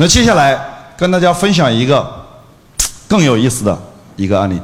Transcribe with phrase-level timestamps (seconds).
[0.00, 0.58] 那接下来
[0.96, 2.10] 跟大家分享一个
[3.06, 3.78] 更有意思的
[4.16, 4.58] 一个案例。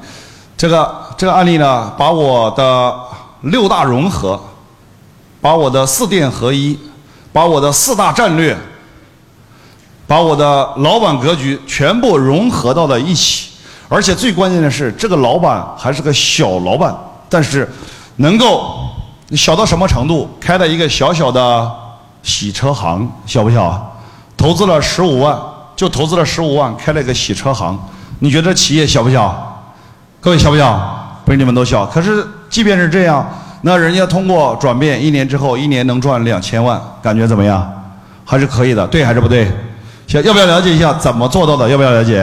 [0.57, 2.95] 这个这个案例呢，把我的
[3.43, 4.41] 六大融合，
[5.39, 6.79] 把我的四电合一，
[7.35, 8.57] 把我的四大战略，
[10.07, 13.51] 把我的老板格局全部融合到了一起。
[13.91, 16.97] 而且最关键的是，这个老板还是个小老板，
[17.29, 17.71] 但是
[18.17, 18.89] 能够
[19.33, 20.31] 小到什么程度？
[20.41, 21.71] 开了一个小小的
[22.23, 23.93] 洗车行，小不小？
[24.47, 25.37] 投资了十五万，
[25.75, 27.77] 就投资了十五万，开了一个洗车行。
[28.21, 29.61] 你觉得企业小不小？
[30.21, 31.19] 各位小不小？
[31.25, 31.85] 不是你们都小。
[31.85, 33.29] 可是即便是这样，
[33.63, 37.69] 那人家通过转变，一年之后，一年能赚两千万，感觉怎么样？
[38.25, 39.51] 还是可以的，对还是不对？
[40.07, 41.69] 行，要不要了解一下怎么做到的？
[41.69, 42.23] 要不要了解？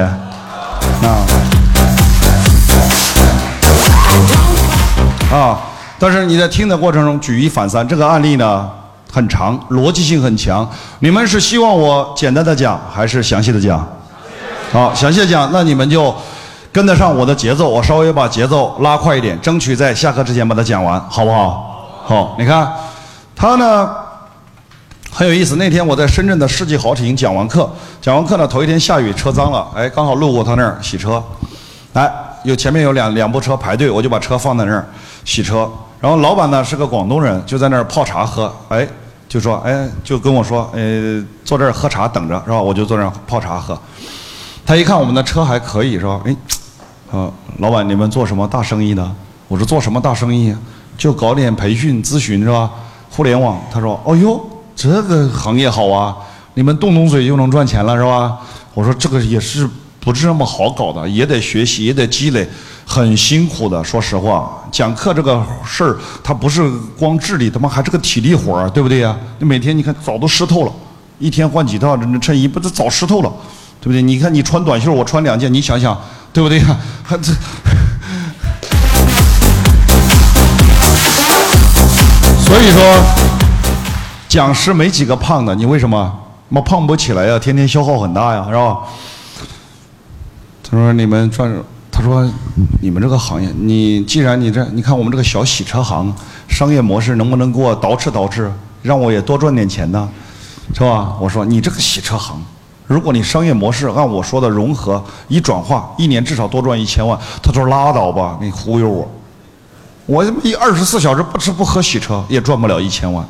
[1.01, 1.27] 啊。
[5.29, 5.59] 啊！
[5.99, 8.71] 但是你在听的过程中举一反三，这个案例呢
[9.13, 10.67] 很长，逻辑性很强。
[10.97, 13.87] 你们是希望我简单的讲，还是详细的讲？
[14.71, 16.11] 好，详细的讲，那你们就
[16.71, 22.01] 跟得上我的节奏，我稍微把节奏拉快一点，争取在下课之前把它讲完，好不好？
[22.05, 22.67] 好，你看
[23.35, 23.87] 他呢
[25.11, 25.57] 很有意思。
[25.57, 31.23] 那天我在深圳的世纪豪庭讲完课，讲完课呢头一天下雨，车脏了，哎，刚好路过他那儿洗车，
[31.93, 34.83] 来，有前面有两两部车排队，我就把车放在那儿。
[35.25, 35.69] 洗车，
[36.01, 38.85] 然后老板呢是个广东人，就在那儿泡茶喝，哎，
[39.33, 42.61] 就说，哎，就跟我说，呃，坐这儿喝茶等着，是吧？
[42.61, 43.75] 我就坐这儿泡茶喝。
[44.63, 46.21] 他一看我们的车还可以，是吧？
[46.23, 46.35] 哎，
[47.11, 49.11] 啊，老板，你们做什么大生意的？
[49.47, 50.55] 我说做什么大生意？
[50.99, 52.69] 就搞点培训咨询，是吧？
[53.09, 53.59] 互联网。
[53.71, 54.39] 他说，哦呦，
[54.75, 56.15] 这个行业好啊，
[56.53, 58.37] 你们动动嘴就能赚钱了，是吧？
[58.75, 59.67] 我说这个也是
[60.03, 62.47] 不是那么好搞的，也得学习，也得积累。
[62.85, 69.15] 很辛苦的，说实话，讲课这个事儿，它不是光智力，他妈还是个体力活儿，对不对呀？
[69.39, 70.71] 你每天你看澡都湿透了，
[71.17, 73.31] 一天换几套这这衬衣，不是澡湿透了，
[73.79, 74.01] 对不对？
[74.01, 75.97] 你看你穿短袖，我穿两件，你想想，
[76.33, 76.77] 对不对呀？
[77.01, 77.31] 还这，
[82.43, 82.83] 所以说，
[84.27, 86.19] 讲师没几个胖的，你为什么？
[86.49, 88.77] 妈胖不起来呀，天天消耗很大呀，是吧？
[90.73, 91.53] 他说你们赚。
[91.95, 92.27] 他说
[92.81, 96.11] ：“你们这个行业，你既然你这，你看我们这个小洗车行，
[96.47, 98.49] 商业模式能不能给我捯饬捯饬，
[98.81, 100.09] 让我也多赚点钱呢？
[100.73, 102.43] 是吧？”我说：“你这个洗车行，
[102.87, 109.07] 如果你商业模式按我说的融合一转化，一年至少多赚一千万。”他说：“拉倒吧，你忽悠我，
[110.07, 113.23] 我他妈一二十四小时不吃不喝洗车也赚不了一千万。”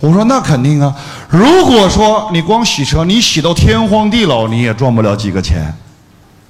[0.00, 0.92] 我说：“那肯定啊，
[1.28, 5.72] 如果说你光洗车，你洗到天荒地老，你也赚不了几个钱。”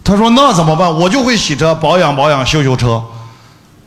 [0.04, 0.92] 他说：“那怎么办？
[0.92, 3.02] 我就会洗车、保养、保养、修修车。”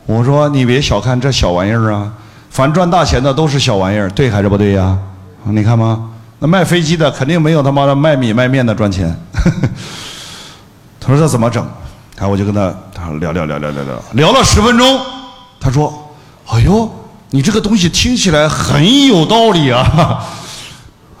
[0.06, 2.10] 我说：“你别小看这小玩意儿啊，
[2.50, 4.96] 凡赚大钱的都是小玩意儿，对还是不对呀？
[5.44, 6.10] 你看吗？
[6.38, 9.14] 那卖飞机的肯定没有他妈的卖米卖面的赚钱。
[11.00, 11.62] ”他说：“这怎么整？”
[12.16, 15.00] 然后我就跟他他聊聊聊聊聊聊，聊了十分钟。
[15.60, 15.92] 他说
[16.48, 16.90] ：“哎呦，
[17.30, 20.24] 你这个东西听起来很有道理啊！”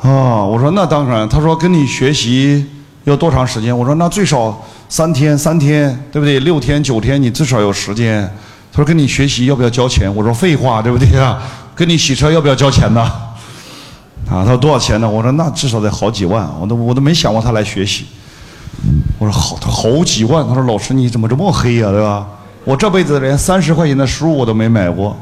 [0.00, 2.64] 啊，我说：“那当然。”他说：“跟你学习
[3.04, 4.58] 要多长时间？”我说：“那最少。”
[4.88, 6.38] 三天三天，对不对？
[6.40, 8.22] 六天九天，你至少有时间。
[8.72, 10.14] 他说跟你学习要不要交钱？
[10.14, 11.42] 我说废话，对不对啊？
[11.74, 13.00] 跟你洗车要不要交钱呢？
[14.30, 15.08] 啊，他说多少钱呢？
[15.08, 18.06] 我说那至少得好几万，我都我都没想过他来学习。
[19.18, 20.46] 我说好，他好几万。
[20.46, 22.26] 他说老师你怎么这么黑呀，对吧？
[22.64, 25.16] 我这辈子连三十块钱的书我都没买过。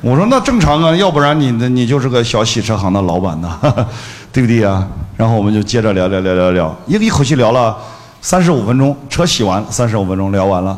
[0.00, 3.58] 我说那正常啊，要不然你你就是个小洗车行的老板呢，
[4.32, 4.86] 对不对呀？
[5.16, 7.76] 然后我们就接着聊聊聊聊聊，一个一口气聊了。
[8.24, 10.74] 三十五分钟，车洗完，三十五分钟聊完了，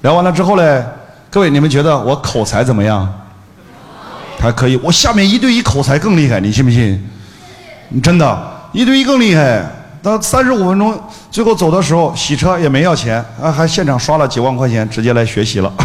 [0.00, 0.82] 聊完了之后嘞，
[1.28, 3.06] 各位你们觉得我口才怎么样？
[4.40, 4.74] 还可以。
[4.82, 6.98] 我下面一对一口才更厉害，你信不信？
[8.02, 9.62] 真的，一对一更厉害。
[10.02, 10.98] 到三十五分钟，
[11.30, 15.70] 最后走的时候，洗车也没要钱，啊，还现场刷了几万块钱，直接来学习了。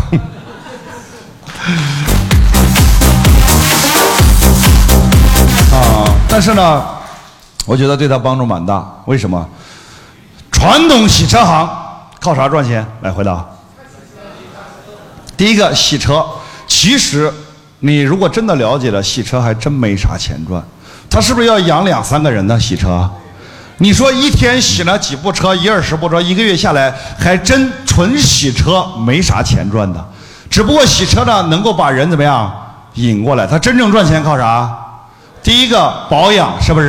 [5.74, 6.82] 啊，但是呢，
[7.66, 8.90] 我觉得对他帮助蛮大。
[9.04, 9.46] 为什么？
[10.58, 11.70] 传统洗车行
[12.20, 12.84] 靠啥赚钱？
[13.02, 13.46] 来回答。
[15.38, 16.26] 第一个洗车，
[16.66, 17.32] 其实
[17.82, 20.62] 你如果真的了解了洗车，还真没啥钱赚。
[21.12, 22.60] 他是不是要养两三个人呢？
[22.60, 23.08] 洗车，
[23.78, 30.04] 你说一天洗了几部车，一二十部车，一个月下来还真纯洗车没啥钱赚的。
[30.50, 32.52] 只不过洗车呢，能够把人怎么样
[32.96, 33.46] 引过来？
[33.46, 34.76] 他真正赚钱靠啥？
[35.44, 36.88] 第一个保养是不是？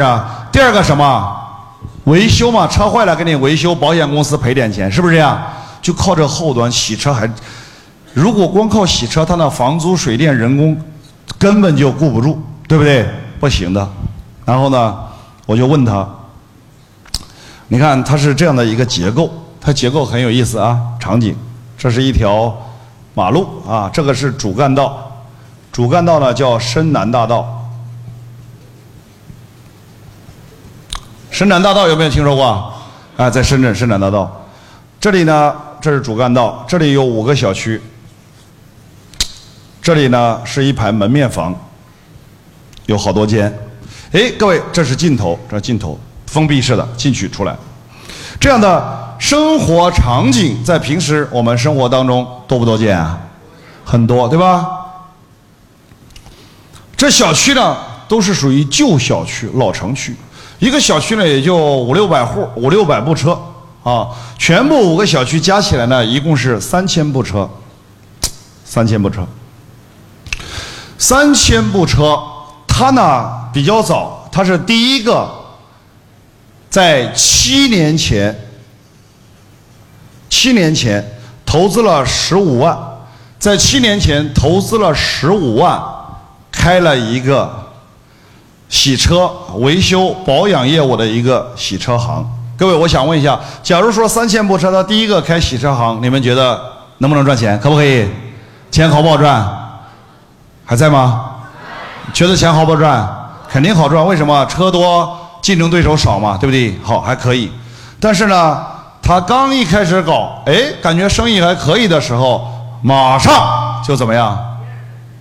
[0.51, 1.35] 第二个什么？
[2.09, 5.39] 维修嘛，车坏了给你维修，保险公司赔点钱，是不是这样？
[5.83, 7.31] 就靠这后端洗车还，
[8.15, 10.77] 如果光靠洗车，他那房租、水电、人工
[11.39, 13.07] 根本就顾不住，对不对？
[13.39, 13.87] 不行的。
[14.47, 14.97] 然后呢，
[15.45, 16.09] 我就问他，
[17.69, 19.31] 你看它是这样的一个结构，
[19.61, 20.81] 它结构很有意思啊。
[20.99, 21.37] 场景，
[21.77, 22.57] 这是一条
[23.13, 25.13] 马路啊，这个是主干道，
[25.71, 27.58] 主干道呢叫深南大道。
[31.39, 32.75] 深南大道有没有听说过？
[33.17, 34.45] 啊，在深圳深南大道，
[34.99, 37.81] 这里呢，这是主干道，这里有五个小区，
[39.81, 41.55] 这里呢是一排门面房，
[42.87, 43.57] 有好多间。
[44.11, 45.97] 哎，各位，这是尽头，这是尽头，
[46.27, 47.57] 封闭式的进去出来，
[48.41, 53.17] 这样的生活场景在平时我们生活当中多不多见啊？
[53.85, 54.69] 很多，对吧？
[56.97, 57.77] 这小区呢
[58.09, 60.17] 都是属于旧小区、老城区。
[60.59, 63.39] 一个小区呢，也就五六百户，五六百部车，
[63.85, 67.49] 啊，全部五个小区加起来呢，一共是三千部车，
[68.65, 69.25] 三千部车，
[70.99, 72.21] 三千部车，
[72.67, 75.31] 它呢比较早，它是第一个，
[76.69, 78.37] 在七年前，
[80.29, 82.77] 七年前投资了十五万，
[83.39, 85.81] 在七年前投资了十五万，
[86.51, 87.68] 开了一个。
[88.69, 92.25] 洗车、维修、保养业务的一个洗车行，
[92.57, 96.61] 各位，我想问一下，假如说三千部车，他第一个开洗车行，你们觉得
[96.99, 97.59] 能不能赚钱？
[97.61, 98.07] 可不可以？
[98.71, 99.49] 钱好不好赚？
[100.67, 101.25] 还在吗？
[102.13, 103.09] 觉得钱好不好赚？
[103.49, 104.05] 肯定好赚。
[104.05, 104.45] 为什么？
[104.47, 106.79] 车多，竞争对手少嘛，对不对？
[106.83, 107.51] 好，还可以。
[107.99, 108.63] 但是呢，
[109.01, 112.47] 他刚一开始搞，哎，感觉生意还可以的时候，
[112.83, 114.39] 马上就怎么样？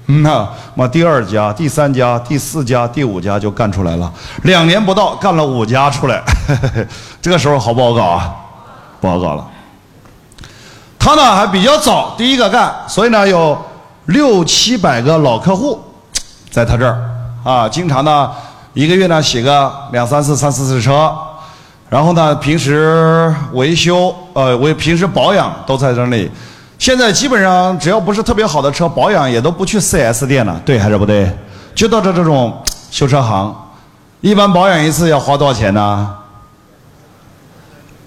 [0.10, 4.10] 嗯呐，嘛第二家、第三家、第四家、第五家就干出来了，
[4.44, 6.24] 两年不到干了五家出来，
[7.22, 8.34] 这个时候好不好搞啊？
[9.02, 9.46] 不好搞了。
[10.98, 13.58] 他呢还比较早，第一个干，所以呢有
[14.06, 15.78] 六七百个老客户，
[16.50, 16.98] 在他这儿
[17.44, 18.32] 啊，经常呢
[18.74, 21.14] 一个月呢洗个两三次、三四次车，
[21.90, 26.32] 然后呢平时维修呃维平时保养都在这里。
[26.80, 31.30] 现在基本上只要不是特别好的车，保养也都不去 4S 店了，对还是不对？
[31.74, 32.56] 就到这这种
[32.92, 33.54] 修车行，
[34.22, 36.16] 一般保养一次要花多少钱呢？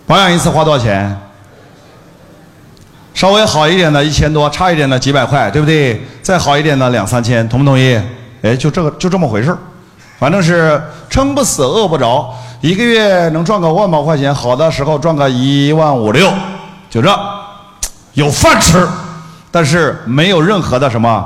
[0.07, 1.17] 保养一次花多少钱？
[3.13, 6.01] 稍微好一点的一千多，差一点的几百块，对不对？
[6.23, 8.01] 再好一点的两三千，同不同意？
[8.43, 9.55] 哎，就这个就这么回事
[10.19, 16.33] 反正是撑不死饿不着，一个月能赚个万把块钱，好的时候赚个一万五六，
[16.89, 17.40] 就这。
[18.21, 18.87] 有饭吃，
[19.51, 21.25] 但是没有任何的什么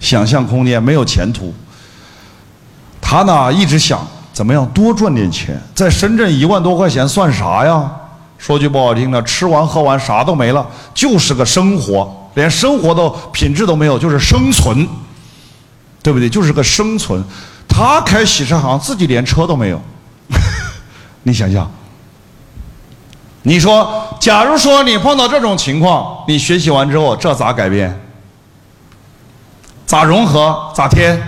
[0.00, 1.54] 想象空间，没有前途。
[3.00, 7.88] 他呢一直想怎么样多赚点钱，在深圳一万多块钱算啥呀？
[8.36, 14.88] 说句不好听的，吃完喝完啥都没了，就是个生活，连生活的品质都没有，就是生存，
[16.02, 16.28] 对不对？
[16.28, 17.22] 就是个生存。
[17.68, 19.80] 他开洗车行，自己连车都没有，
[21.22, 21.70] 你想想。
[23.42, 23.88] 你说，
[24.20, 27.98] 假如说你碰到这种情况，你学习完之后，这咋改变？
[29.86, 30.70] 咋融合？
[30.74, 31.18] 咋贴？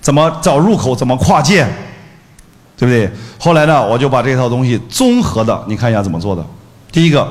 [0.00, 0.96] 怎么找入口？
[0.96, 1.66] 怎么跨界？
[2.76, 3.10] 对不对？
[3.38, 6.44] 后来呢，我就把这套东西综合的，你看一下怎么做的。
[6.90, 7.28] 第一个，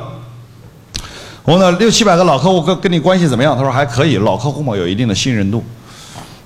[1.44, 3.56] 我问六七百个老客户跟跟你关系怎么样？
[3.58, 5.64] 他说还可以，老客户嘛，有一定的信任度。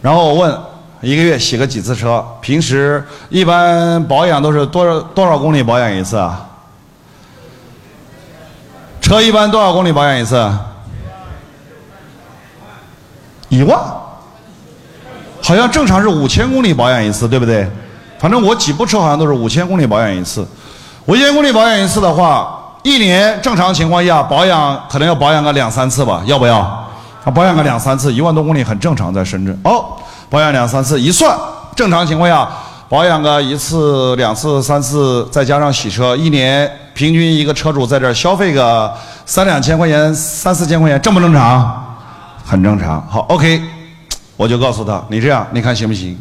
[0.01, 0.57] 然后我问，
[1.01, 2.25] 一个月洗个几次车？
[2.41, 6.47] 平时一般保养都是多少多少公里保养一次啊？
[9.05, 10.51] 车一般多少公里保养一次？
[13.49, 13.79] 一万，
[15.43, 17.69] 好像正常是五千公里保养一次，对不对？
[18.17, 20.43] 反正我几部车好像都是五千公里保养一次。
[21.05, 26.23] 五千公里保养一次的话，一年正常情况下保养可能要保养个两三次吧？
[26.25, 26.57] 要不要？
[26.57, 29.55] 啊，保养个两三次，一万多公里很正常，在深圳。
[29.65, 29.85] 哦，
[30.31, 31.37] 保养两三次，一算
[31.75, 32.49] 正常情况下。
[32.87, 38.91] 保养个一次、两次、三次，再加上洗车，一年平均一个车主在这儿消费个
[39.25, 41.97] 三两千块钱、三四千块钱，正不正常？
[42.43, 43.05] 很正常。
[43.07, 43.61] 好，OK，
[44.37, 46.17] 我就告诉他，你这样，你看行不行？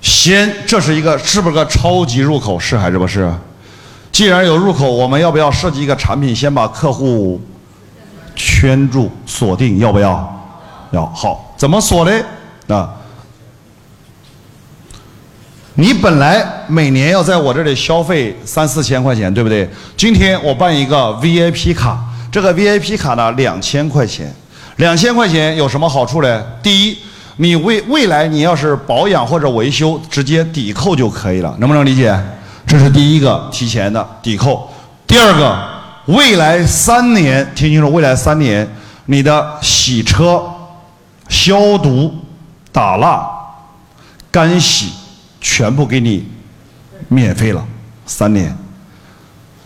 [0.00, 2.56] 先，这是一个是不是个超级入口？
[2.56, 3.30] 是还是不是？
[4.12, 7.40] 既然有入口，我们要不要设计一个产品，先把客户
[8.36, 9.78] 圈住、锁定？
[9.78, 10.48] 要不要？
[10.92, 11.04] 要。
[11.06, 12.12] 好，怎么锁呢？
[12.68, 12.88] 啊？
[15.80, 19.66] 你本来每年要在我这里消费三四千块钱，对不对？
[19.96, 21.98] 今天我办一个 VIP 卡，
[22.30, 24.30] 这个 VIP 卡呢两千块钱，
[24.76, 26.44] 两千块钱有什么好处呢？
[26.62, 26.98] 第一，
[27.36, 32.14] 你未未来你要是保养或者维修，直接抵扣就可以了，能不能理解？
[32.66, 34.70] 这是第一个提前的抵扣。
[35.06, 35.58] 第二个，
[36.12, 38.70] 未来三年，听清楚，未来三年
[39.06, 40.44] 你的洗车、
[41.30, 42.14] 消毒、
[42.70, 43.26] 打蜡、
[44.30, 44.99] 干洗。
[45.40, 46.28] 全部给你
[47.08, 47.64] 免费了，
[48.04, 48.56] 三年，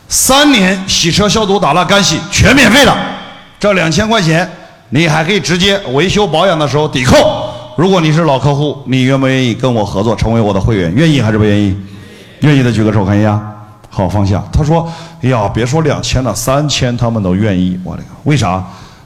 [0.08, 2.96] 三年洗车、消毒、打蜡、干洗全免费了，
[3.58, 4.48] 这两千块钱
[4.90, 7.50] 你还可以直接维修保养的时候抵扣。
[7.76, 10.92] 如果你是老客户，你愿不愿意跟我合作，成为我的会员？
[10.94, 11.76] 愿意还是不愿意？
[12.40, 13.40] 愿意的举个手看一下。
[13.90, 14.42] 好，放下。
[14.52, 14.88] 他说
[15.22, 18.62] ：“哎呀，别说两千了，三千他们都愿意。”我勒个，为啥？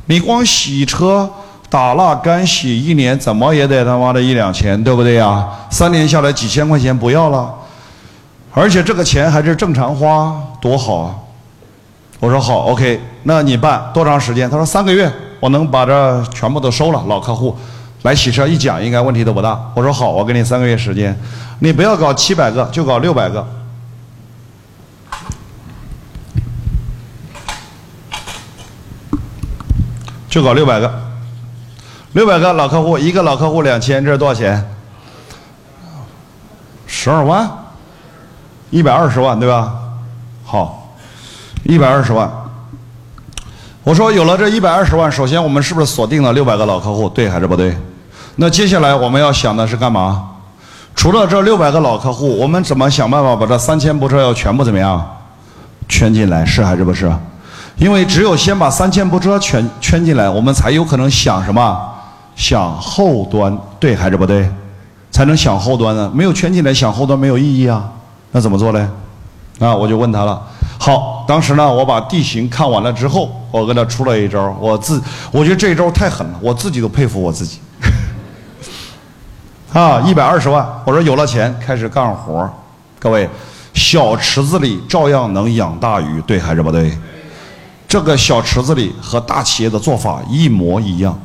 [0.07, 1.31] 你光洗车、
[1.71, 5.47] 打蜡、干洗一年怎么也得他妈的一两千，对不对呀？
[5.71, 7.55] 三年下来几千块钱不要了，
[8.53, 11.15] 而且这个钱还是正常花，多好啊！
[12.21, 14.49] 我说好，OK，那你办多长时间？
[14.51, 17.05] 他说三个月，我能把这全部都收了。
[17.07, 17.57] 老客户。
[18.03, 19.61] 来洗车一讲，应该问题都不大。
[19.75, 21.15] 我说好，我给你三个月时间，
[21.59, 23.45] 你不要搞七百个，就搞六百个，
[30.29, 31.08] 就搞六百个，
[32.19, 34.61] 六百个老客户，一个老客户两千，这是多少钱？
[36.85, 37.49] 十二万，
[38.71, 39.73] 一百二十万，对吧？
[40.45, 40.97] 好，
[41.63, 42.29] 一百二十万。
[43.85, 47.09] 我说有了这一百二十万，首先我们是不是锁定了六百个老客户？
[47.09, 47.79] 对还是不对？
[48.35, 50.29] 那接下来我们要想的是干嘛？
[50.97, 55.09] 除了这六百个老客户，我们怎么想办法把这三千部车要全部怎么样
[55.89, 56.45] 圈进来？
[56.45, 57.09] 是还是不是？
[57.77, 61.95] 因为只有先把三千部车圈圈进来，我们才有可能想什么？
[62.39, 64.49] 想后端，对还是不对？
[65.11, 66.09] 才能想后端呢？
[66.15, 67.91] 没有圈起来，想后端没有意义啊。
[68.31, 68.91] 那怎么做呢？
[69.59, 70.41] 啊，我就问他了。
[70.79, 74.57] 好，当时呢，我把地形看完了之后，我跟他出了一招。
[74.61, 75.03] 我自
[75.33, 77.59] 我觉得这一招太狠了，我自己都佩服我自己。
[79.75, 82.49] 啊，一百二十万，我说有了钱开始干活
[83.01, 83.29] 各位，
[83.75, 86.97] 小池子里照样能养大鱼，对还是不对？
[87.89, 91.19] 这个小池子里和大企业的做法一模一样。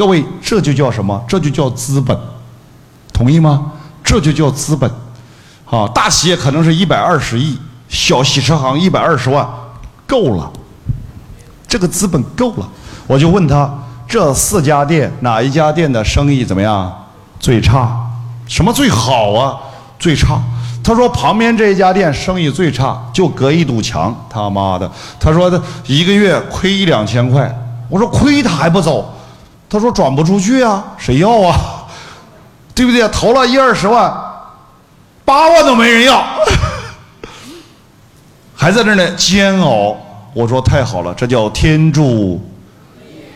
[0.00, 1.22] 各位，这就叫什么？
[1.28, 2.18] 这就叫资本，
[3.12, 3.70] 同意吗？
[4.02, 4.90] 这就叫资本。
[5.62, 7.58] 好，大企业可能是一百二十亿。
[7.90, 9.46] 小洗车行一百二十万，
[10.06, 10.50] 够了，
[11.68, 12.66] 这个资本够了。
[13.06, 13.70] 我就问他，
[14.08, 16.90] 这四家店哪一家店的生意怎么样？
[17.38, 17.94] 最差？
[18.46, 19.58] 什么最好啊？
[19.98, 20.40] 最差？
[20.82, 24.16] 他说旁边这一家店生意最差，就隔一堵墙。
[24.30, 24.90] 他妈的！
[25.20, 27.54] 他说他一个月亏一两千块。
[27.90, 29.14] 我说亏他还不走？
[29.70, 31.86] 他说转不出去啊，谁要啊？
[32.74, 33.08] 对不对？
[33.10, 34.12] 投了一二十万，
[35.24, 36.22] 八万都没人要。
[38.56, 39.96] 还在这儿呢，煎熬。
[40.34, 42.40] 我说太好了，这叫天助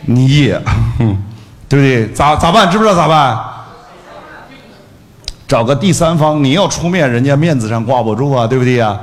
[0.07, 0.61] 你也，
[1.69, 2.09] 对不对？
[2.13, 2.71] 咋咋办？
[2.71, 3.39] 知不知道咋办？
[5.47, 8.99] 找个第三方，你要出面，人家面子上挂不住啊，对不对呀？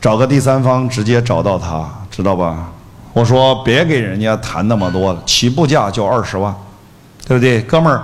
[0.00, 2.68] 找个第三方，直接找到他，知道吧？
[3.12, 6.54] 我说别给人家谈那么多了，起步价就二十万，
[7.26, 7.60] 对不对？
[7.62, 8.02] 哥们儿，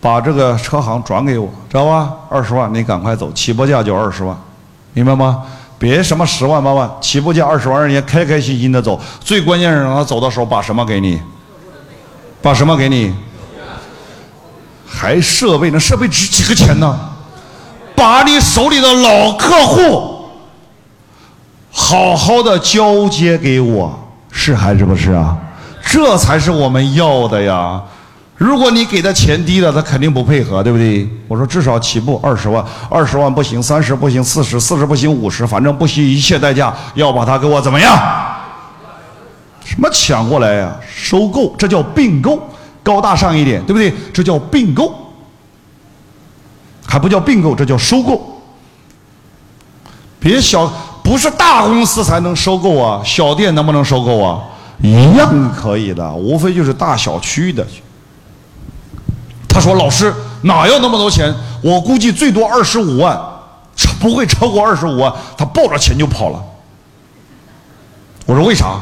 [0.00, 2.12] 把这个车行转给我，知道吧？
[2.28, 4.36] 二十万，你赶快走，起步价就二十万，
[4.92, 5.42] 明白吗？
[5.78, 8.98] 别什么十万八万，起步价二十万，人家开开心心的走。
[9.20, 11.20] 最关键是让他走的时候把什么给你？
[12.40, 13.14] 把什么给你？
[14.86, 15.70] 还设备？
[15.70, 16.98] 那设备值几个钱呢？
[17.94, 20.26] 把你手里的老客户
[21.70, 23.98] 好好的交接给我，
[24.30, 25.36] 是还是不是啊？
[25.96, 27.82] 这才是我们要的呀。
[28.36, 31.08] 如果你给他钱低了，他肯定不配合，对不对？
[31.26, 37.96] 我说至少起步二十万，二十万不行，三十不行，四十，四十不行，五十，反正不惜一切代价要把他给我怎么样？
[39.64, 40.76] 什么抢过来呀？
[40.86, 42.38] 收购，这叫并购，
[42.82, 43.90] 高大上一点，对不对？
[44.12, 44.94] 这叫并购，
[46.86, 48.42] 还不叫并购，这叫收购。
[50.20, 50.70] 别小，
[51.02, 54.42] 不是大公司才能收购啊，小店能不能收购啊？
[54.82, 57.66] 一样可以的，无非就是大小区的。
[59.48, 61.34] 他说：“老师哪要那么多钱？
[61.62, 63.18] 我估计最多二十五万，
[63.98, 66.42] 不会超过二十五万。”他抱着钱就跑了。
[68.26, 68.78] 我说：“为啥？”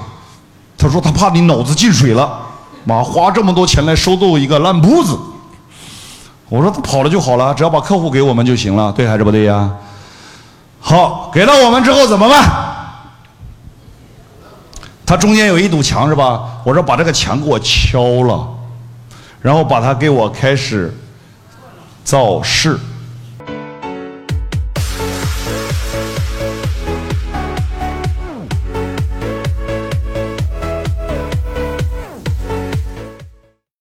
[0.76, 2.40] 他说：“他怕你脑子进水了，
[2.84, 5.16] 妈花这么多钱来收购一个烂铺子。”
[6.50, 9.70] 我说：“他跑了就好了，只要把客户给我们就行了，对还是不对呀？”
[10.80, 12.63] 好，给了我们之后怎么办？
[15.14, 16.60] 他中间有一堵墙是吧？
[16.64, 18.48] 我说：“把这个墙给我敲了。”
[19.40, 20.92] 然后把它给我开始
[22.02, 22.76] 造势。